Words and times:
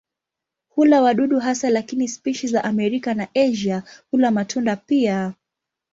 Hula 0.69 1.01
wadudu 1.01 1.39
hasa 1.39 1.69
lakini 1.69 2.07
spishi 2.07 2.47
za 2.47 2.63
Amerika 2.63 3.13
na 3.13 3.27
Asia 3.35 3.83
hula 4.11 4.31
matunda 4.31 4.75
pia. 4.75 5.33